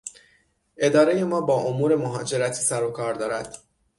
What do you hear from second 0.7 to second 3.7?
ادارهی ما با امور مهاجرتی سر و کار دارد.